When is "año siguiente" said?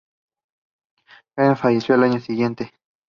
2.05-2.73